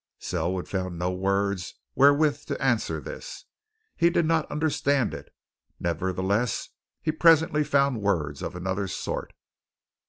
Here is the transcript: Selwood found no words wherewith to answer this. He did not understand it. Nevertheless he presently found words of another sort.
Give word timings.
Selwood 0.17 0.67
found 0.67 0.97
no 0.97 1.11
words 1.11 1.75
wherewith 1.93 2.45
to 2.47 2.59
answer 2.59 2.99
this. 2.99 3.45
He 3.95 4.09
did 4.09 4.25
not 4.25 4.49
understand 4.49 5.13
it. 5.13 5.31
Nevertheless 5.79 6.69
he 7.03 7.11
presently 7.11 7.63
found 7.63 8.01
words 8.01 8.41
of 8.41 8.55
another 8.55 8.87
sort. 8.87 9.33